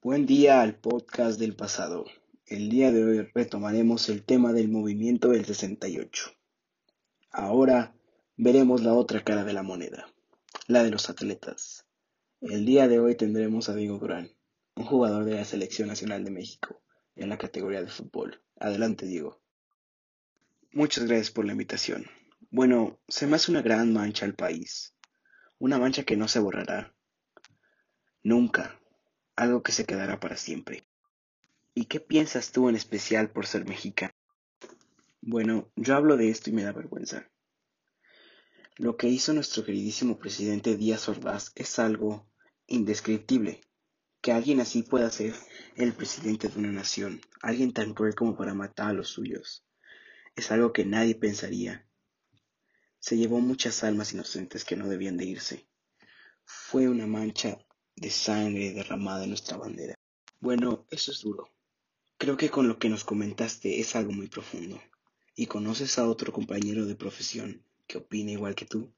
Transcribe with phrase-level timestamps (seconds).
[0.00, 2.04] Buen día al podcast del pasado.
[2.46, 6.30] El día de hoy retomaremos el tema del movimiento del 68.
[7.32, 7.96] Ahora
[8.36, 10.06] veremos la otra cara de la moneda,
[10.68, 11.84] la de los atletas.
[12.40, 14.30] El día de hoy tendremos a Diego Durán,
[14.76, 16.80] un jugador de la Selección Nacional de México,
[17.16, 18.40] en la categoría de fútbol.
[18.60, 19.40] Adelante, Diego.
[20.70, 22.06] Muchas gracias por la invitación.
[22.52, 24.94] Bueno, se me hace una gran mancha al país.
[25.58, 26.94] Una mancha que no se borrará.
[28.22, 28.78] Nunca.
[29.38, 30.84] Algo que se quedará para siempre.
[31.72, 34.12] ¿Y qué piensas tú en especial por ser mexicano?
[35.20, 37.30] Bueno, yo hablo de esto y me da vergüenza.
[38.74, 42.28] Lo que hizo nuestro queridísimo presidente Díaz Ordaz es algo
[42.66, 43.60] indescriptible.
[44.20, 45.34] Que alguien así pueda ser
[45.76, 49.64] el presidente de una nación, alguien tan cruel como para matar a los suyos,
[50.34, 51.86] es algo que nadie pensaría.
[52.98, 55.68] Se llevó muchas almas inocentes que no debían de irse.
[56.44, 57.60] Fue una mancha
[58.00, 59.94] de sangre derramada en nuestra bandera.
[60.40, 61.50] Bueno, eso es duro.
[62.16, 64.80] Creo que con lo que nos comentaste es algo muy profundo.
[65.34, 68.92] ¿Y conoces a otro compañero de profesión que opine igual que tú?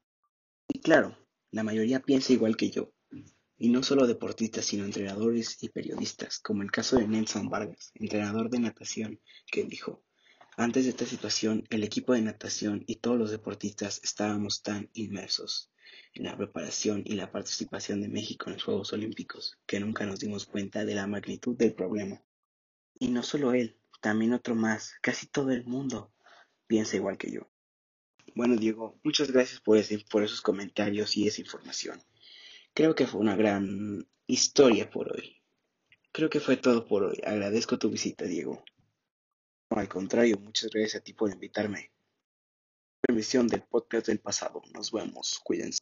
[0.68, 1.16] Y claro,
[1.50, 2.92] la mayoría piensa igual que yo.
[3.58, 8.48] Y no solo deportistas, sino entrenadores y periodistas, como el caso de Nelson Vargas, entrenador
[8.48, 9.20] de natación,
[9.50, 10.02] que dijo,
[10.56, 15.70] antes de esta situación, el equipo de natación y todos los deportistas estábamos tan inmersos
[16.14, 20.20] en la preparación y la participación de México en los Juegos Olímpicos que nunca nos
[20.20, 22.22] dimos cuenta de la magnitud del problema.
[22.98, 26.12] Y no solo él, también otro más, casi todo el mundo
[26.66, 27.50] piensa igual que yo.
[28.34, 29.78] Bueno, Diego, muchas gracias por,
[30.10, 32.00] por esos comentarios y esa información.
[32.74, 35.42] Creo que fue una gran historia por hoy.
[36.12, 37.20] Creo que fue todo por hoy.
[37.24, 38.64] Agradezco tu visita, Diego.
[39.70, 41.92] al contrario, muchas gracias a ti por invitarme.
[43.00, 44.62] Permisión del podcast del pasado.
[44.74, 45.40] Nos vemos.
[45.42, 45.78] Cuídense.